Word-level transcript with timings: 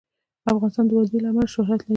افغانستان 0.51 0.85
د 0.87 0.91
وادي 0.97 1.17
له 1.23 1.29
امله 1.31 1.47
شهرت 1.55 1.81
لري. 1.83 1.89